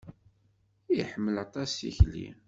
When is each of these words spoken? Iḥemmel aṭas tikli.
Iḥemmel 0.99 1.35
aṭas 1.45 1.69
tikli. 1.79 2.27